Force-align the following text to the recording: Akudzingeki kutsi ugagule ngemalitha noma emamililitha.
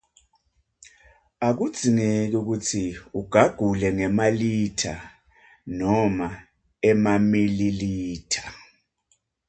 Akudzingeki 1.47 2.39
kutsi 2.47 2.81
ugagule 3.19 3.87
ngemalitha 3.95 4.93
noma 5.77 6.27
emamililitha. 6.89 8.43